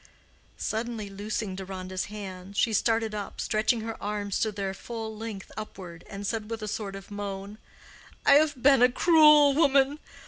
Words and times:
Suddenly 0.57 1.11
loosing 1.11 1.53
Deronda's 1.55 2.05
hand, 2.05 2.57
she 2.57 2.73
started 2.73 3.13
up, 3.13 3.39
stretching 3.39 3.81
her 3.81 4.01
arms 4.01 4.39
to 4.39 4.51
their 4.51 4.73
full 4.73 5.15
length 5.15 5.51
upward, 5.55 6.03
and 6.09 6.25
said 6.25 6.49
with 6.49 6.63
a 6.63 6.67
sort 6.67 6.95
of 6.95 7.11
moan, 7.11 7.59
"I 8.25 8.33
have 8.33 8.59
been 8.63 8.81
a 8.81 8.89
cruel 8.91 9.53
woman! 9.53 9.99